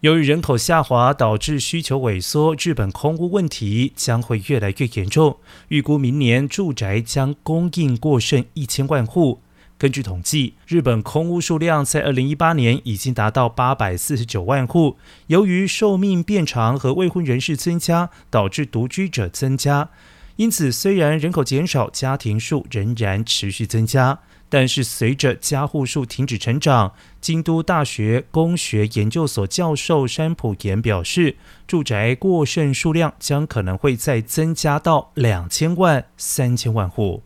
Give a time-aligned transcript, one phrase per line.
[0.00, 5.38] 由于人口下滑导致需求萎缩，日本空屋问题将会越来越严重。
[5.68, 9.40] 预估明年住宅将供应过剩一千万户。
[9.76, 14.98] 根据统计，日本空屋数量在二零一八年已经达到八百四十九万户。
[15.26, 19.90] 由于寿命变长和未婚人士增加，导致独居者增加。
[20.38, 24.20] 因此，虽然人口减少，家庭数仍然持续增加。
[24.48, 31.36] 但是，随着家户数停止成长，京都大学工学研究所教授山浦岩表示，
[31.66, 37.24] 住宅过剩数量将可能会再增加到两千万、三千万户。